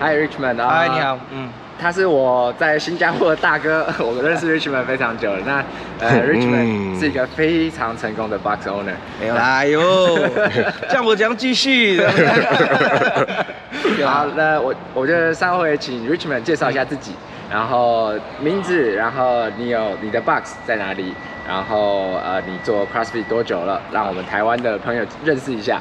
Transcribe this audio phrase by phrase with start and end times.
[0.00, 1.48] Hi Richmond，嗨，你好，嗯，
[1.80, 5.38] 他是我在新加坡的大哥， 我认识 Richmond 非常久了。
[5.46, 5.64] 那
[6.00, 8.94] 呃，Richmond 是一个非常成功的 box owner。
[9.36, 10.18] 哎呦，
[10.88, 12.02] 这样我将继续。
[14.04, 17.12] 好，那我我觉得稍微请 Richmond 介绍一下自己，
[17.50, 21.14] 然后名字，然后你有你的 box 在哪里，
[21.48, 23.80] 然后呃，你做 CrossFit 多久了？
[23.92, 25.80] 让我们台湾的朋友认识一下。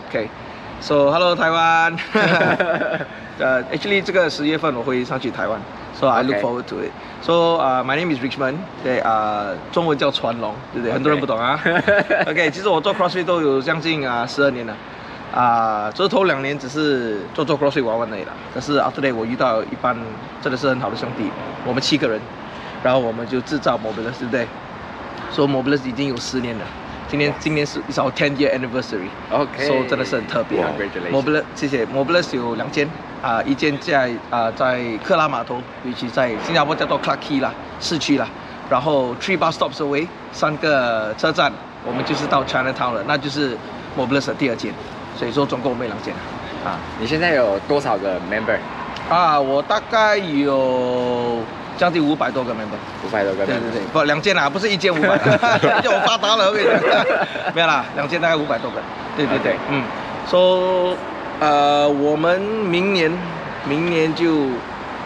[0.84, 1.95] OK，So hello 台湾。
[3.39, 5.59] 呃，Actually 这个十月份我会上去台湾
[5.94, 6.91] ，So I look forward to it。
[7.21, 10.93] So 啊，My name is Richmond，对啊，中文叫传龙，对不对？
[10.93, 11.59] 很多人不懂啊。
[12.27, 14.76] OK，其实我做 CrossFit 都有将近啊十二年了。
[15.34, 18.34] 啊，这头两年只是做做 CrossFit 玩玩而已啦。
[18.54, 19.98] 可是 After that 我遇到一班
[20.41, 21.31] 真的是很好的兄弟，
[21.65, 22.20] 我们七个人，
[22.84, 24.48] 然后我们就制造 Mobilus，对不对？
[25.31, 26.65] 所以 Mobilus 已经有十年了。
[27.13, 30.66] 今年今年是 is our ten year anniversary，OK，所以真的是很特别。
[31.12, 31.85] Mobilus，谢谢。
[31.85, 32.90] Mobilus 有两间，
[33.21, 38.27] 啊，一间在啊在克拉码头，尤其在新加坡叫做 Clarke Quay 啦，市区啦。
[38.68, 41.54] 然后 three bus stops away，三个车站，
[41.85, 43.55] 我们就是到 Chinatown 了，那就是
[43.96, 44.74] Mobilus 的第二间。
[45.15, 46.12] 所以说总共我们有两间。
[46.65, 48.57] 啊，你现在有多少个 member？
[49.07, 51.37] 啊，我大概有。
[51.77, 55.18] 将近五百多个 member，五百多个，对对对，不两件啊，不是一件五百，
[55.82, 57.05] 叫我发达了，我跟你讲，
[57.54, 58.77] 没有啦，两件大概五百多个，
[59.18, 59.84] 对对对，嗯，
[60.30, 60.96] 说，
[61.40, 63.12] 呃，我们明年，
[63.68, 64.47] 明年就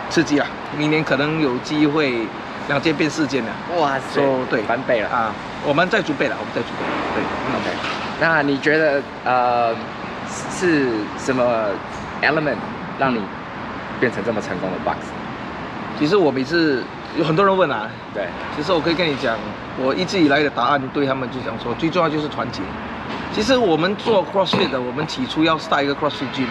[0.09, 0.46] 刺激了，
[0.78, 2.28] 明年可能有机会
[2.68, 5.09] 两件变四件了，哇塞，说对，翻倍了。
[5.09, 5.34] 啊，
[5.66, 6.84] 我们在准备了，我们在准备，
[7.16, 7.24] 对
[7.56, 7.78] ，OK，
[8.20, 9.74] 那你觉得呃
[10.52, 11.70] 是什么
[12.22, 12.58] element
[13.00, 13.22] 让你
[14.00, 14.98] 变成这么成功的 box？
[16.00, 16.84] 其实我每次
[17.17, 19.36] 有很多人问啊，对，其实我可以跟你讲，
[19.81, 22.62] 我一直以来的答案对他们就讲说，最重要就是团结。
[23.34, 26.48] 其实我们做 CrossFit 的，我们起初要 start 一个 CrossFit Gym，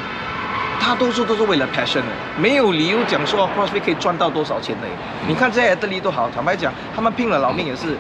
[0.81, 4.87] 大多数都是为了 passion 的，没有理由讲说 CrossFit 可以赚到多少钱的。
[5.29, 7.97] 你看这些 athlete 都好，坦白讲，他们拼了老命也是，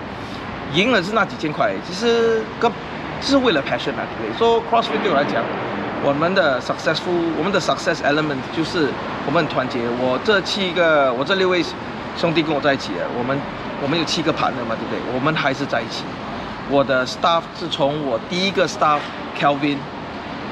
[0.74, 2.70] 赢了是那几千块，其实跟
[3.20, 4.38] 是为了 passion 啊，对不对？
[4.38, 5.44] 说 CrossFit 对我来讲。
[6.06, 8.86] 我们的 successful，我们的 success element 就是
[9.26, 9.80] 我们很团结。
[9.98, 11.60] 我这七个，我这六位
[12.16, 13.36] 兄弟跟我在一起的，我们
[13.82, 15.00] 我们有七个盘的嘛，对不对？
[15.12, 16.04] 我们还是在一起。
[16.70, 19.00] 我的 staff 是从我第一个 staff
[19.36, 19.78] Kelvin，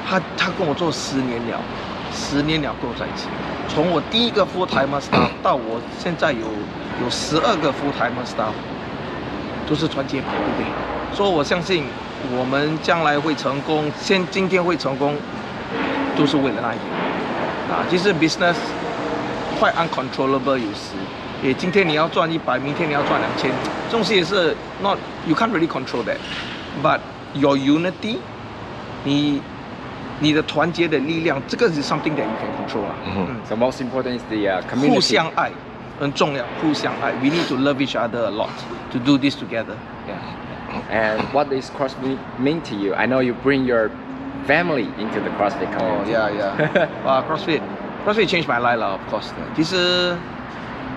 [0.05, 1.57] 他他跟我做十年了，
[2.13, 3.29] 十年了跟我在一起。
[3.69, 6.51] 从我第一个 full time staff 到我现在有
[7.01, 8.51] 有十二个 full time staff，
[9.69, 11.15] 都是团结嘛，对不对？
[11.15, 11.85] 所以我相信
[12.37, 15.15] 我们将来会成功，现今天会成功。
[16.16, 16.90] 都是为了那一点
[17.70, 17.84] 啊！
[17.88, 18.56] 其实 business
[19.58, 20.96] quite uncontrollable 有时，
[21.42, 23.50] 也今天你要赚一百，明天你要赚两千，
[23.90, 27.00] 这种事也是 not you can't really control that。But
[27.34, 28.18] your unity，
[29.04, 29.40] 你
[30.18, 32.94] 你的团结的力量，这个是 something that you can control 啊。
[33.06, 33.36] 嗯。
[33.48, 34.94] So most important is the community。
[34.94, 35.50] 互相爱
[35.98, 37.12] 很重要，互相爱。
[37.22, 38.50] We need to love each other a lot
[38.92, 39.76] to do this together.
[40.08, 40.18] Yeah.
[40.90, 42.94] And what does CrossFit mean to you?
[42.94, 43.90] I know you bring your
[44.47, 46.15] family into the CrossFit community.
[46.15, 46.87] Oh yeah yeah.
[47.03, 47.61] 哇，CrossFit
[48.05, 49.29] CrossFit changed my life 了，of course。
[49.55, 50.15] 其实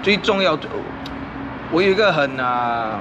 [0.02, 0.58] 最重要，
[1.72, 2.98] 我有一个很啊、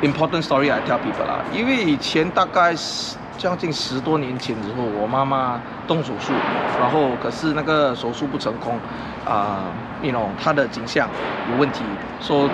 [0.00, 1.40] uh, important story I tell people 啦。
[1.52, 6.32] 因为以前大概是将近十多年前之后，我妈妈动手术，
[6.80, 8.78] 然后可是那个手术不成功，
[9.26, 9.60] 啊、
[10.02, 11.06] uh,，you know，她的颈项
[11.50, 11.84] 有问题，
[12.20, 12.50] 说、so,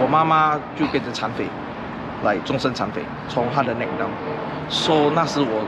[0.00, 1.44] 我妈妈就变成残废，
[2.24, 4.08] 来终身残废，从她的 neck down。
[4.70, 5.64] 说、so, 那时我。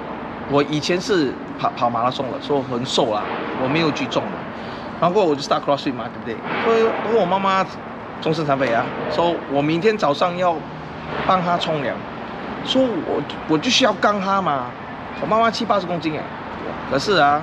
[0.52, 3.22] 我以前是跑跑马拉松的，所以很瘦啦，
[3.62, 4.30] 我没有举重的。
[5.00, 6.36] 然后我就 start CrossFit 嘛，对不对？
[6.64, 7.66] 所以如果我妈妈
[8.20, 10.54] 终身残废啊，说我明天早上要
[11.26, 11.96] 帮她冲凉，
[12.66, 14.66] 说我我就需要干她嘛。
[15.22, 16.22] 我妈妈七八十公斤哎，
[16.90, 17.40] 可是啊，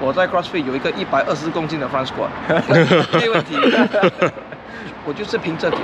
[0.00, 2.30] 我在 CrossFit 有一个一百二十公斤的 front squat，
[3.18, 3.56] 没问题。
[5.04, 5.82] 我就是凭这点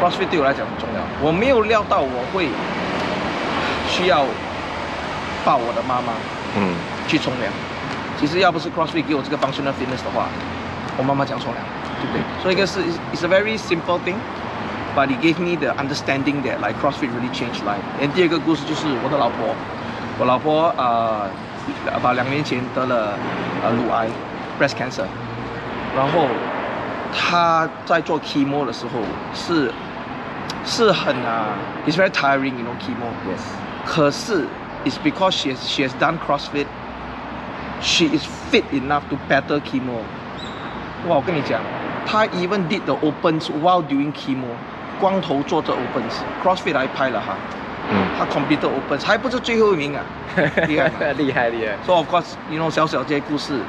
[0.00, 1.00] ，CrossFit 对我来讲很重要。
[1.20, 2.48] 我没有料到我会
[3.88, 4.24] 需要。
[5.46, 6.12] 抱我的妈妈，
[6.58, 6.74] 嗯，
[7.06, 7.46] 去冲凉。
[8.18, 10.26] 其实要不是 CrossFit 给我这个 functional fitness 的话，
[10.98, 11.64] 我妈妈讲冲凉，
[12.02, 12.20] 对不对？
[12.42, 12.80] 所以一个是
[13.14, 17.62] it's a very simple thing，but it gave me the understanding that like CrossFit really changed
[17.62, 17.78] life。
[18.02, 19.54] And 第二个故事就是我的老婆，
[20.18, 21.30] 我老婆啊，
[22.02, 23.14] 把、呃、两年前得了
[23.62, 24.08] 呃乳癌
[24.58, 25.06] breast cancer，
[25.94, 26.26] 然后
[27.16, 29.00] 她在做 chemo 的时候
[29.32, 29.70] 是
[30.64, 31.54] 是很啊
[31.86, 33.06] ，it's very tiring，you know chemo。
[33.30, 33.44] Yes。
[33.86, 34.48] 可是。
[34.85, 36.67] It's because she has she has done CrossFit.
[37.81, 40.01] She is fit enough to battle chemo.
[41.07, 41.59] 哇，我跟你讲，
[42.05, 44.47] 她 even did the opens while doing chemo，
[44.99, 47.35] 光头做着 opens。CrossFit 还拍了哈，
[47.91, 50.03] 嗯，她 completed opens，还不是最后一名啊，
[50.67, 51.75] 厉害 厉害厉害。
[51.85, 53.59] So of course，you know 小小这些故事，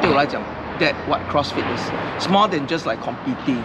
[0.00, 0.40] 对我来讲
[0.80, 1.90] that what CrossFit is.
[2.18, 3.60] It's more than just like competing.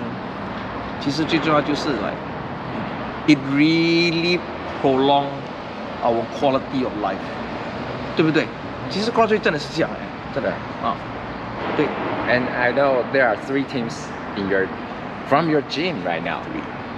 [0.99, 2.17] 其实最重要就是 like
[3.27, 4.39] it really
[4.81, 5.25] prolong
[6.03, 7.17] our quality of life，
[8.15, 8.45] 对不对？
[8.89, 9.99] 其实 CrossFit 真的是这样哎，
[10.33, 10.49] 真的
[10.83, 10.95] 啊，
[11.75, 11.85] 对。
[12.29, 13.93] And I know there are three teams
[14.35, 14.67] in your
[15.29, 16.39] from your gym right now.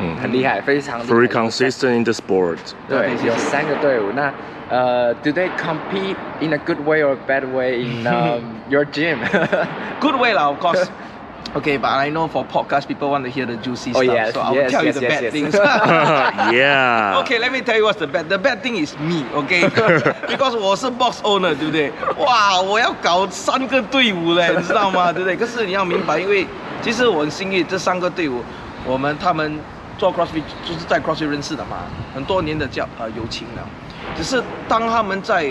[0.01, 2.57] 嗯，很厉害，非常厉害 Very consistent in the sport.
[2.87, 4.11] 对，有三个队伍。
[4.13, 4.33] 那
[4.69, 9.19] 呃，Do they compete in a good way or bad way in um, your gym?
[9.99, 10.89] Good way lah, of course.
[11.56, 14.34] Okay, but I know for podcast people want to hear the juicy Oh, stuff, yes,
[14.34, 15.32] so I will yes, tell yes, you the yes, bad yes.
[15.32, 15.54] things.
[16.52, 17.18] yeah.
[17.20, 18.28] Okay, let me tell you what's the bad.
[18.28, 19.68] The bad thing is me, okay?
[20.26, 21.92] Because 我是 box owner，对不对？
[22.18, 25.12] 哇，我要搞三个队伍嘞，你知道吗？
[25.14, 25.36] 对不对？
[25.36, 26.44] 可是你要明白，因为
[26.82, 28.42] 其实我很幸运，这三个队伍，
[28.84, 29.60] 我们他们
[29.96, 33.62] 做 CrossFit 就是在 CrossFit 认识的嘛，很多年的交呃友情了。
[34.16, 35.48] 只是当他们在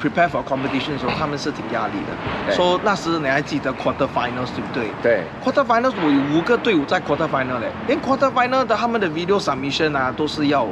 [0.00, 2.12] prepare for competition 的时候，他们是挺压力的。
[2.46, 4.90] 对说、so, 那时你还记得 quarter finals 对不对？
[5.02, 5.24] 对。
[5.44, 10.64] quarter finals 我有五个队伍在 quarter final 嘞，连 quarter final 的他们的 video submission 啊都是要，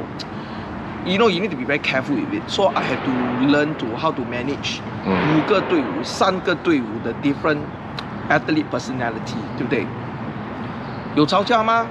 [1.05, 2.43] you know you need to be very careful with it.
[2.47, 3.11] So I had to
[3.47, 7.59] learn to how to manage 嗯五个队伍、三个队伍的 different
[8.29, 9.87] athlete personality，对不对？
[11.15, 11.85] 有吵架吗？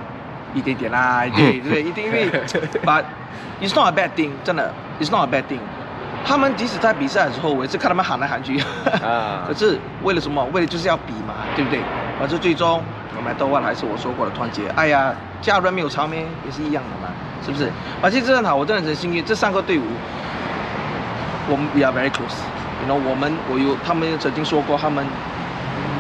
[0.55, 1.82] 一点点啦，对对不对？
[1.82, 2.31] 一定因为，
[2.85, 3.05] but
[3.62, 5.61] it's not a bad thing，真的，it's not a bad thing。
[6.27, 8.60] 他们即使在比赛的时候，我也是看他们喊来喊去，
[9.04, 10.44] 啊 可是为了什么？
[10.45, 11.80] 为了就是要比嘛，对不对？
[12.19, 12.83] 反正最终
[13.16, 14.68] 我们都话还是我说过的团结。
[14.69, 17.13] 哎呀，家人没有吵咩，也是一样的嘛，
[17.45, 17.72] 是不是？
[18.01, 19.83] 而且这很好，我真的很幸运，这三个队伍，
[21.48, 22.42] 我们 we are very close。
[22.81, 25.06] You know，我们我有他们曾经说过，他们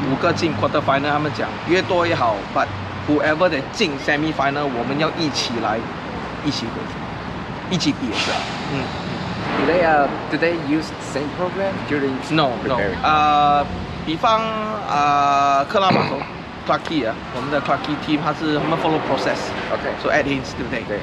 [0.09, 2.65] 五个进 quarter final，他们讲越多越好，but
[3.07, 5.77] whoever 的进 semi final，我们要一起来，
[6.43, 8.37] 一起回去，一起比是吧？
[8.73, 9.04] 嗯。
[9.58, 12.96] Do they uh do they use the same program during No no， preparing?
[13.02, 13.64] 呃，
[14.06, 14.40] 比方
[14.88, 16.16] 呃克拉码头
[16.66, 19.38] Clarky 啊，我们的 Clarky team 它是他们 follow process，
[19.72, 20.82] OK so Ed Haynes 对不对？
[20.88, 20.98] 对。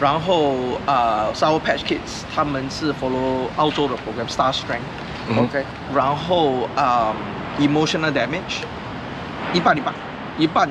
[0.00, 0.54] 然后
[0.86, 4.88] 呃 Sour Patch Kids 他们是 follow 澳洲的 program Star Strength，
[5.28, 5.64] 嗯 OK
[5.94, 7.14] 然后呃
[7.58, 8.64] Emotional Damage
[9.52, 9.92] 一半一半，
[10.38, 10.68] 一半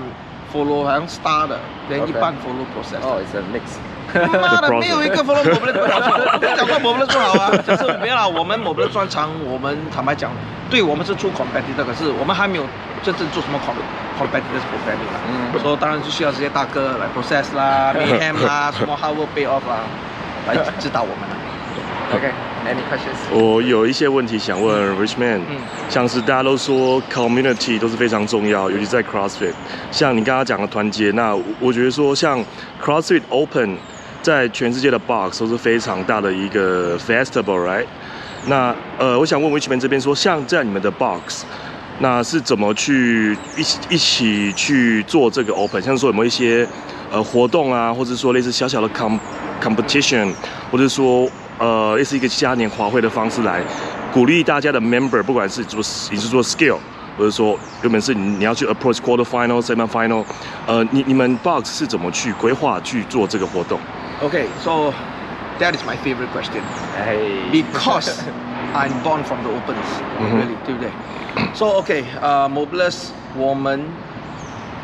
[0.53, 1.59] follow 好像 Star 的，
[1.89, 3.01] 然后一 OK 半 follow process。
[3.03, 3.77] Oh, it's a mix.
[4.20, 7.50] 妈的，没有一个 follow 我们能做好，不讲到我们能做好啊！
[7.66, 10.30] 真的，别了，我们我们专长，我们坦白讲，
[10.70, 12.64] 对我们是做 competitive，是我们还没有
[13.02, 13.58] 真正做什么
[14.18, 19.80] competitive profiling 嘛，嗯，所以当然就需要这些大哥来 process 啦， man 啦，什么 how we pay off 啦，
[20.46, 21.36] 来指导我们了。
[22.14, 22.30] OK，
[22.64, 23.04] 那你快说。
[23.36, 25.56] 我有一些问题想问 Richman，、嗯
[25.88, 29.52] 像是大家都说 community 都是非常重要，尤其在 crossfit，
[29.90, 32.42] 像你刚刚讲的团结，那我觉得说像
[32.82, 33.76] crossfit open。
[34.24, 37.84] 在全世界的 box 都是非常大的一个 festival，right？
[38.46, 41.44] 那呃，我想问 Richman 这边说，像在你们的 box，
[41.98, 45.82] 那是怎么去一起一起去做这个 Open？
[45.82, 46.66] 像说有没有一些
[47.12, 48.88] 呃活动啊，或者说类似小小的
[49.62, 50.32] Competition，
[50.70, 51.28] 或者说
[51.58, 53.60] 呃类似一个嘉年华会的方式来
[54.10, 55.80] 鼓励大家的 member，不管是做
[56.10, 56.78] 你是做 skill，
[57.18, 60.24] 或者说原本是你你要去 approach quarter final、semi final，
[60.66, 63.78] 呃，你你们 box 是怎么去规划去做这个活动？
[64.21, 64.93] Okay, so
[65.59, 66.63] that is my favorite question.
[66.93, 67.49] Hey.
[67.51, 68.29] because
[68.73, 70.35] I'm born from the opens, Mhm.
[70.37, 70.91] really, 对不对？
[71.53, 73.97] So okay, uh, Mobilus 我们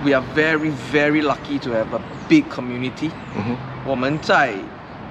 [0.04, 3.12] we are very very lucky to have a big community.
[3.36, 4.54] 嗯哼，我们在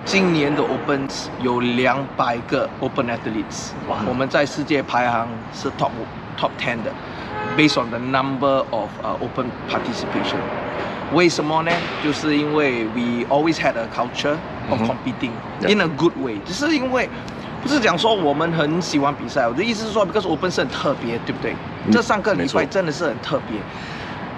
[0.05, 5.91] 今年的 Opens 有两百个 Open athletes，哇我们在世界排行是 top
[6.37, 6.91] top ten 的，
[7.57, 10.41] based on the number of uh, Open participation。
[11.11, 11.83] 为什么呢？
[12.01, 15.73] 就是因为 we always had a culture of 嗯哼 competing Yeah.
[15.73, 17.09] in a good way，只是因为
[17.61, 21.55] 不是讲说我们很喜欢比赛，我的意思是说，because Open 是很特别，对不对？
[21.85, 23.65] 嗯这三个礼没错拜真的是很特别，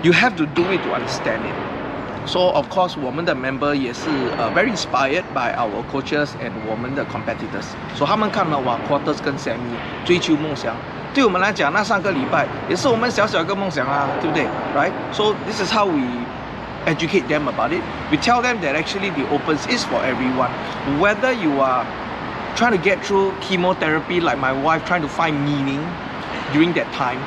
[0.03, 5.55] you have to do it to understand it。So of course，我们的 member 也是呃、uh, very inspired by
[5.55, 7.75] our coaches and 我们的 competitors。
[7.93, 10.76] 所、so, 以他们看了哇 quarters 跟 semi 追求梦想，
[11.15, 14.47] 对我们来讲那三个礼拜也是我们小小一个梦想啊，对不对？
[14.75, 16.03] Right？So this is how we
[16.85, 17.83] educate them about it.
[18.11, 20.50] We tell them that actually the opens is for everyone.
[21.00, 21.85] Whether you are
[22.55, 25.81] trying to get through chemotherapy like my wife trying to find meaning
[26.53, 27.21] during that time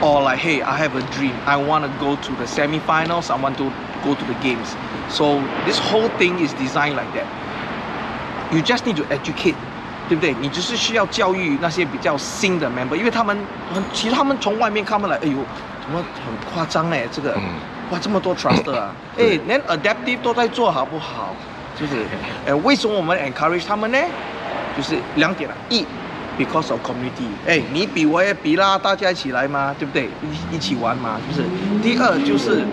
[0.00, 3.36] or like hey i have a dream i want to go to the semi-finals i
[3.36, 3.70] want to
[4.04, 4.74] go to the games
[5.10, 7.26] so this whole thing is designed like that
[8.52, 9.56] you just need to educate
[10.13, 10.35] 对不对？
[10.39, 13.35] 你只是需要教育那些比较新的 member，因为他们
[13.73, 15.37] 很，其实他们从外面看不来，哎呦，
[15.81, 17.41] 怎么很夸张哎，这个，嗯
[17.89, 21.35] 哇，这么多 truster 啊， 哎，连 adaptive 都在做好不好？
[21.79, 21.93] 就是，
[22.45, 23.97] 哎， 为什么我们 encourage 他们呢？
[24.77, 25.83] 就是两点了，一
[26.37, 27.25] because of community。
[27.47, 30.05] 哎，你比我也比啦，大家一起来嘛，对不对？
[30.51, 31.49] 一一起玩嘛，是不是？
[31.81, 32.63] 第二就是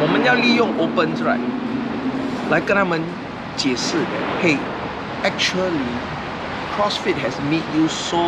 [0.00, 1.40] 我们要利用 open right
[2.50, 3.02] 来跟他们
[3.56, 3.96] 解释。
[4.42, 4.56] 嘿
[5.22, 5.90] ，actually
[6.79, 8.21] CrossFit has made you so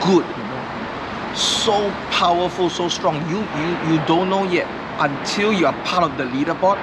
[0.00, 3.14] good。so powerful, so strong.
[3.28, 4.66] You, you, you don't know yet
[4.98, 6.78] until you are part of the leaderboard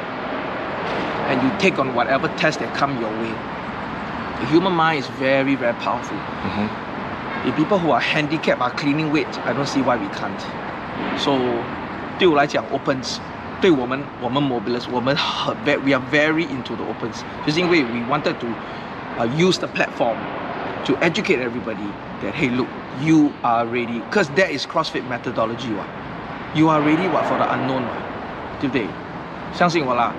[1.27, 3.33] and you take on whatever test that come your way.
[4.39, 6.15] The human mind is very, very powerful.
[6.17, 7.49] Mm-hmm.
[7.49, 10.39] If people who are handicapped are cleaning weights, I don't see why we can't.
[11.19, 11.37] So,
[12.17, 13.17] 对我来讲，opens，
[13.59, 18.47] 对我们我们 mobilists，我们很 we are very into the opens，就是因为 we wanted to
[19.19, 20.15] uh, use the platform
[20.84, 21.86] to educate everybody
[22.22, 22.68] that hey look
[23.00, 25.84] you are ready because that is CrossFit methodology 哇
[26.54, 27.82] you are ready what for the unknown
[28.58, 28.86] 对不对
[29.52, 30.12] 相信我啦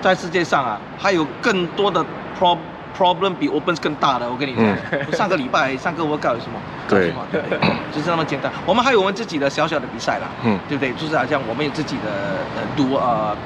[0.00, 2.04] 在世界上啊还有更多的
[2.38, 2.56] pro
[2.96, 7.12] problem 比 opens 更大的我跟你讲、嗯、上个礼拜上个 workout 有什么对
[7.92, 13.36] 就是那么简单我们还有我们自己的小小的比赛啦嗯对不对就是好像我们有自己的呃 do 呃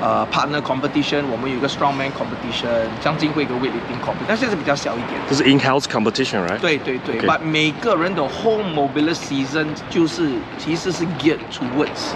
[0.00, 5.20] 呃、uh,，partner competition，我们有一个 strongman competition，将近会有个 weightlifting competition，但是是比较小一点。
[5.28, 6.58] 这是 in-house competition，right？
[6.58, 7.40] 对对对，But.
[7.40, 12.14] 每个人的 whole mobility season 就是其实是 geared towards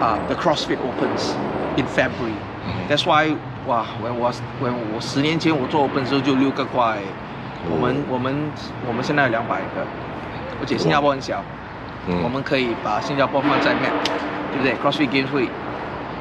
[0.00, 1.30] 啊、uh, the CrossFit Opens
[1.76, 2.34] in February、
[2.66, 2.74] 嗯。
[2.88, 6.98] That's why，哇，when 我 when 我十年前我做 Open 时候就六个块、
[7.64, 8.34] 嗯，我们我们
[8.88, 9.86] 我们现在有两百个，
[10.60, 11.40] 而且新加坡很小、
[12.08, 13.94] 嗯，我们可以把新加坡放在 map，
[14.50, 15.48] 对不对？CrossFit Games 会。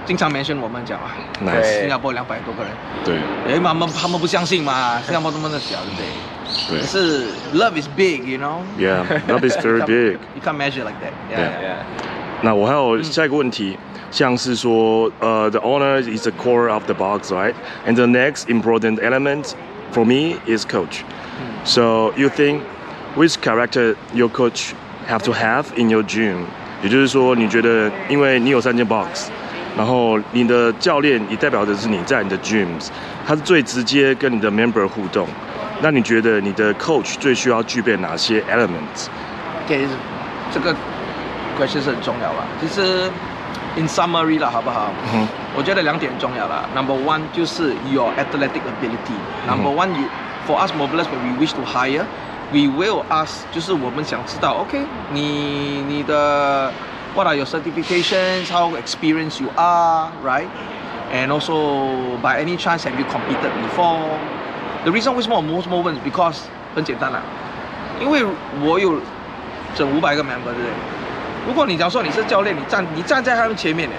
[0.06, 1.80] 经常 mention 我们讲啊，nice.
[1.80, 2.72] 新加坡两百多个人，
[3.04, 3.16] 对，
[3.48, 6.04] 哎，他们他们不相信嘛，新加坡这么的小，对不对？
[6.68, 6.80] 对。
[6.80, 11.76] 可是 love is big，you know？Yeah，love is very big。You can't measure like that。Yeah，yeah。
[12.42, 13.78] 那我还有下一个问题，
[14.10, 19.52] 像是说，呃，the owner is the core of the box，right？And the next important element
[19.94, 22.60] for me is coach。So you think
[23.16, 24.72] which character your coach
[25.08, 26.44] have to have in your gym？
[26.82, 29.30] 也就是说，你觉得，因为你有三间 box。
[29.79, 32.89] 然后你的教练也代表的是你在你的 gyms，
[33.25, 35.25] 他是最直接跟你的 member 互动。
[35.79, 39.87] 那你觉得你的 coach 最需要具备哪些 elements？OK，
[40.51, 40.75] 这个
[41.57, 42.43] question 是很重要吧？
[42.59, 43.09] 其实
[43.77, 44.91] in summary 了，好不好？
[45.13, 45.25] 嗯。
[45.55, 46.67] 我觉得两点重要了。
[46.75, 49.15] Number one 就是 your athletic ability。
[49.47, 50.09] Number one you
[50.45, 52.03] for us mobilists when we wish to hire,
[52.51, 56.73] we will ask，就是我们想知道，OK，你你的。
[57.15, 58.49] What are your certifications?
[58.49, 60.47] How experienced you are, right?
[61.11, 64.17] And also, by any chance, have you competed before?
[64.85, 66.37] The reason 为什么我 most movement is because
[66.75, 67.19] 很简单啦，
[67.99, 68.23] 因为
[68.61, 69.01] 我有
[69.75, 70.69] 整五百个 member，对不对？
[71.47, 73.95] 如果你假如说你是教练，你站你站在他们前面呢，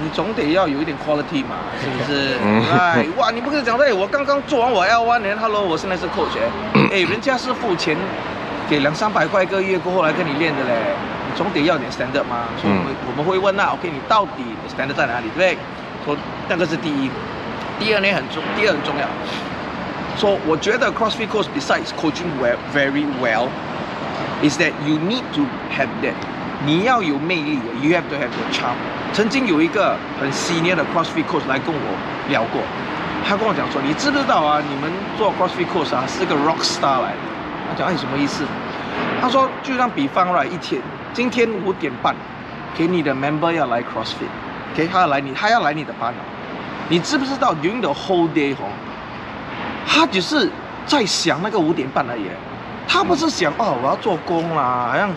[0.00, 2.38] 你总得要有一点 quality 嘛，是不是？
[2.72, 6.38] 哎，哇，你不可以讲，哎，我刚刚做完我 L one 年，Hello，我现在是 coach，
[6.92, 7.96] 哎，人家是付钱
[8.70, 10.94] 给两三百块一个月过后来跟你练的嘞。
[11.36, 15.58] 总得要点 standard 嘛，所以我们我们会问那 OK，你到底 standard 在哪里，对不对？
[16.04, 16.16] 说
[16.48, 17.10] 那个是第一，
[17.78, 19.06] 第二呢很重，第二很重要。
[20.16, 23.48] 说我觉得 CrossFit coach besides coaching well very well
[24.42, 25.42] is that you need to
[25.76, 26.14] have that，
[26.64, 28.74] 你要有魅力，you have to have the charm。
[29.12, 31.80] 曾经有一个很 senior 的 CrossFit coach 来跟我
[32.30, 32.62] 聊过，
[33.28, 34.62] 他跟我讲说，你知不知道啊？
[34.66, 37.18] 你们做 CrossFit coach 啊是个 rock star 来的。
[37.68, 38.44] 他讲哎什么意思？
[39.20, 40.80] 他说就像比方来一天。
[41.16, 42.14] 今天五点半，
[42.76, 46.18] 给你的 member 要来 CrossFit，OK，他要来你，他要来你的班了。
[46.90, 48.68] 你知不知道 during the whole day 哦，
[49.86, 50.50] 他只是
[50.84, 52.26] 在想那个五点半而已。
[52.86, 55.10] 他不是想哦，我要做工啦，好像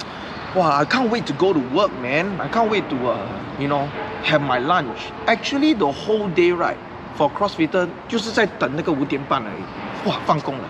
[0.55, 2.27] 哇，I can't wait to go to work, man.
[2.39, 3.17] I can't wait to, uh,
[3.59, 3.89] you know,
[4.23, 5.11] have my lunch.
[5.25, 6.77] Actually, the whole day, right,
[7.17, 10.07] for CrossFitter 就是在等那个五点半而已。
[10.09, 10.63] 哇，放工了。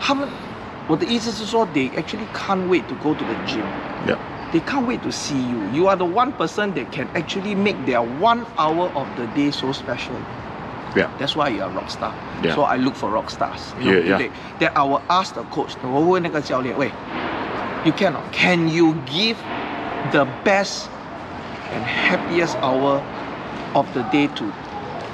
[0.00, 0.26] 他们，
[0.88, 3.62] 我的意思是说，they actually can't wait to go to the gym.
[4.08, 4.18] Yeah.
[4.51, 5.69] They can't wait to see you.
[5.73, 9.51] You are the one person that can actually make their one hour of the day
[9.51, 10.15] so special.
[10.95, 11.11] Yeah.
[11.19, 12.13] That's why you are rock star.
[12.41, 12.55] Yeah.
[12.55, 13.73] So I look for rock stars.
[13.79, 14.29] You know, yeah, yeah.
[14.59, 16.91] That I will ask the coach, 我问那个教练，喂，
[17.83, 18.23] you cannot.
[18.31, 19.35] Can you give
[20.11, 20.87] the best
[21.73, 23.01] and happiest hour
[23.73, 24.45] of the day to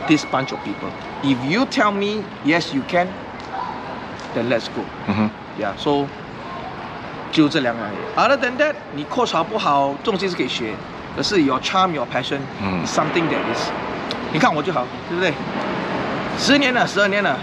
[0.08, 0.90] this bunch of people?
[1.24, 3.08] If you tell me yes, you can,
[4.36, 4.84] then let's go.
[5.08, 5.28] Mm-hmm.
[5.60, 5.76] Yeah.
[5.76, 6.08] So
[7.39, 7.99] 就这两样而已。
[8.19, 10.73] Other than that，你 coach 好不好，东西是可以学，
[11.17, 13.71] 可是 your charm, your passion，嗯，something that is，
[14.33, 15.33] 你看我就好，对不对？
[16.37, 17.39] 十年了，十二年了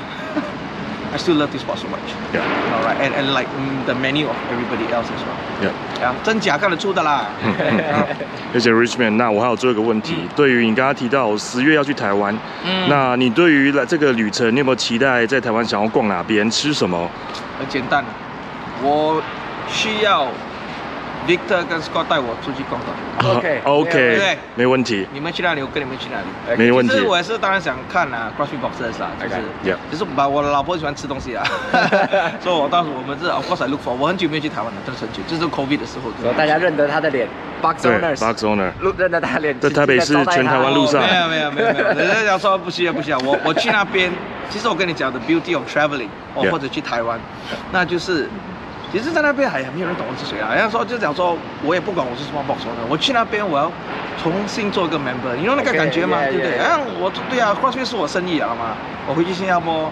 [1.14, 2.12] ，I still love this sport so much。
[2.34, 2.42] Yeah。
[2.76, 3.48] Alright, and and like
[3.86, 5.64] the many of everybody else as well。
[5.64, 6.06] Yeah。
[6.06, 7.28] 啊，真假看得出的啦。
[8.52, 9.12] 谢谢 Richman。
[9.12, 17.10] 那我还有最后一个问题，对于你刚刚提到十月要去台湾，嗯，那你对于来这个旅程，你有没有期待在台湾想要逛哪边，吃什么？
[17.58, 18.04] 很简单。
[18.84, 19.22] 我
[19.68, 20.28] 需要
[21.28, 23.38] Victor 跟 Scott 带我出去逛逛。
[23.38, 26.58] OK，啊 OK，对对没问题，你们去哪里，我跟你们去哪里。
[26.58, 27.04] 没问题其实。
[27.08, 29.74] 我也是当然想看啊，CrossFit Boxers 啦，就是 Okay.
[29.74, 29.78] Yeah.
[29.92, 31.44] 就是把我老婆喜欢吃东西啊，
[32.44, 36.12] 所以我当时我们是 of course I look for，我很久没有去台湾了，真的是很久，就是 COVID 的时候。
[36.22, 37.28] 说大家认得他的脸
[37.62, 44.12] ，Box 对 Owners，，Box Owner，路认得他脸，在台北市请记得招待他全台湾路上哦没有没有没有没有，人家讲说不需要不需要，我我去那边，
[44.52, 46.52] 其实我跟你讲的 beauty of traveling，哦 Yeah.
[46.52, 47.20] 或者去台湾，
[47.72, 48.30] 那就是，
[48.92, 53.72] 其实，在那边还没有人懂我是谁啊，人家说就讲说，我也不管我是什么 box owner，我去那边我要
[54.22, 58.78] 重新做一个 member，你有那个感觉吗 yeah, 对不对哎，我对啊，CrossFit 是我生意啊嘛，
[59.08, 59.92] 我回去新加坡，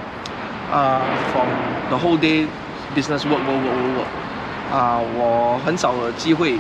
[0.71, 1.49] 啊、f r o m
[1.89, 2.47] the whole day
[2.95, 6.53] business work work work work work，啊、我很少有机会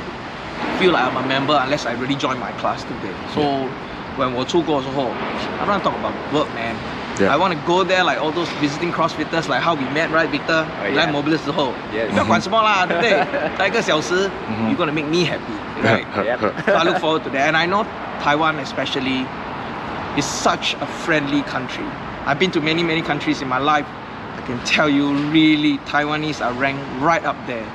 [0.79, 3.69] feel like I'm a member unless I really join my class，对不对？So
[4.17, 5.11] when 我出国的时候
[5.59, 6.75] ，I don't talk about work man。
[7.20, 7.34] Yeah.
[7.34, 10.30] I want to go there like all those visiting CrossFitters, like how we met, right,
[10.30, 10.64] Victor?
[10.64, 11.12] Oh, 你来 yeah.
[11.12, 12.06] Mobile 的 时候 Yes.
[12.06, 13.50] 你不要管什么啦，对不对？
[13.58, 16.04] 待一个小时嗯哼，you're gonna make me happy, right?
[16.24, 16.38] Yep.
[16.64, 17.84] so I look forward to that, and I know
[18.22, 19.26] Taiwan especially
[20.16, 21.84] is such a friendly country.
[22.24, 23.86] I've been to many many countries in my life.
[24.36, 27.66] I can tell you, really, Taiwanese are ranked right up there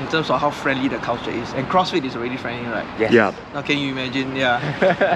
[0.00, 1.52] in terms of how friendly the culture is.
[1.54, 2.86] And CrossFit is already friendly, right?
[3.00, 3.10] Yes.
[3.12, 4.36] Yeah, Now can you imagine?
[4.36, 4.60] Yeah,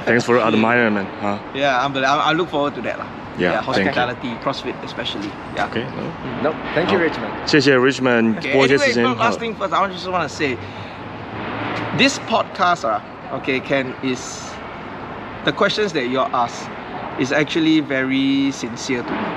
[0.05, 1.07] thanks for admiring, man.
[1.23, 2.21] 啊yeah, unbelievable.
[2.21, 3.07] I, I look forward to that, lah.
[3.41, 3.85] Yeah, thank you.
[3.93, 5.35] hospitality, CrossFit especially.
[5.55, 5.67] Yeah.
[5.67, 5.87] ，OK，
[6.41, 7.35] No, thank you 好 Richmond。
[7.45, 10.57] 谢谢 Richmond Okay, 播一些 anyway, 时间 no, last thing first, I just want to say,
[11.99, 13.01] this podcast, uh,
[13.33, 14.55] okay, can is
[15.45, 16.71] the questions that you ask
[17.19, 19.35] is actually very sincere to me.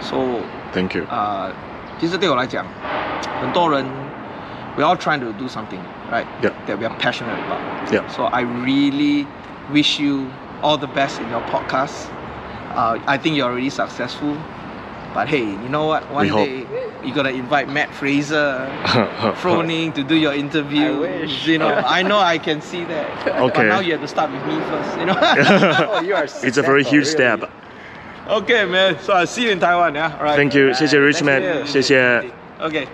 [0.00, 1.04] So, Thank you。
[1.10, 1.52] 呃，
[1.98, 2.64] 其实对我来讲，
[3.40, 3.84] 很多人
[4.76, 6.26] we all trying to do something, right?
[6.40, 6.52] Yeah.
[6.66, 7.60] That we are passionate about.
[7.92, 8.06] Yeah.
[8.08, 9.26] So I really
[9.70, 10.30] wish you
[10.62, 12.08] all the best in your podcast.
[12.74, 14.36] Uh, I think you're already successful.
[15.14, 16.10] But hey, you know what?
[16.12, 16.46] One We hope.
[16.46, 16.66] day
[17.04, 18.68] you're gonna invite Matt Fraser,
[19.40, 20.82] Froning to do your interview.
[20.82, 21.46] I wish.
[21.46, 23.06] You know, I know I can see that.
[23.24, 23.68] But Okay.
[23.68, 24.98] now you have to start with me first.
[24.98, 25.16] You know.
[25.18, 27.50] Oh, you are It's a very huge successful, step.
[28.28, 28.42] really.
[28.42, 28.98] okay, man.
[29.00, 29.94] So I see you in Taiwan.
[29.94, 30.16] Yeah.
[30.18, 30.36] All right.
[30.36, 32.24] Thank you，谢谢 Thank Richmond， you 谢谢。
[32.60, 32.88] Okay.